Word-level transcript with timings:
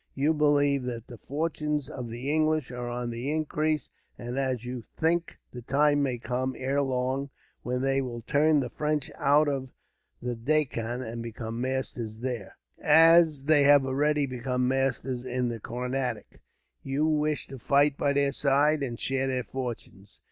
You 0.15 0.33
believe 0.33 0.81
that 0.85 1.05
the 1.05 1.19
fortunes 1.19 1.87
of 1.87 2.07
the 2.09 2.33
English 2.33 2.71
are 2.71 2.89
on 2.89 3.11
the 3.11 3.29
increase; 3.31 3.87
and 4.17 4.35
as 4.39 4.65
you 4.65 4.81
think 4.81 5.37
the 5.53 5.61
time 5.61 6.01
may 6.01 6.17
come, 6.17 6.55
ere 6.57 6.81
long, 6.81 7.29
when 7.61 7.83
they 7.83 8.01
will 8.01 8.23
turn 8.23 8.59
the 8.59 8.71
French 8.71 9.11
out 9.15 9.47
of 9.47 9.69
the 10.19 10.33
Deccan, 10.35 11.03
and 11.03 11.21
become 11.21 11.61
masters 11.61 12.17
there, 12.17 12.57
as 12.83 13.43
they 13.43 13.61
have 13.61 13.85
already 13.85 14.25
become 14.25 14.67
masters 14.67 15.23
in 15.23 15.49
the 15.49 15.59
Carnatic, 15.59 16.41
you 16.81 17.05
wish 17.05 17.45
to 17.49 17.59
fight 17.59 17.95
by 17.95 18.11
their 18.11 18.31
side, 18.31 18.81
and 18.81 18.99
share 18.99 19.27
their 19.27 19.43
fortunes. 19.43 20.19